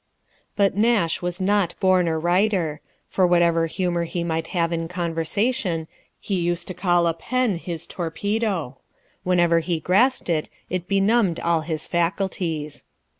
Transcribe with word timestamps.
1 0.55 0.55
But 0.55 0.75
Nash 0.75 1.21
was 1.21 1.39
not 1.39 1.75
born 1.79 2.07
a 2.07 2.17
writer; 2.17 2.81
for 3.07 3.27
whatever 3.27 3.67
humour 3.67 4.05
he 4.05 4.23
might 4.23 4.47
have 4.47 4.73
in 4.73 4.87
conversation, 4.87 5.87
he 6.19 6.39
used 6.39 6.67
to 6.69 6.73
call 6.73 7.05
a 7.05 7.13
pen 7.13 7.57
his 7.57 7.85
torpedo: 7.85 8.79
whenever 9.21 9.59
he 9.59 9.79
grasped 9.79 10.27
it, 10.27 10.49
it 10.71 10.87
benumbed 10.87 11.39
all 11.39 11.61
his 11.61 11.85
faculties. 11.85 12.83